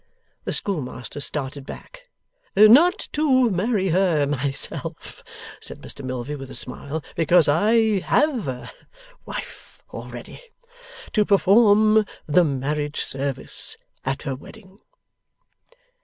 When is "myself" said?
4.25-5.23